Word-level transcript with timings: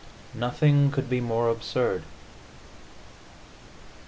Nothing 0.33 0.89
could 0.89 1.11
be 1.11 1.21
more 1.21 1.47
absurd. 1.47 2.01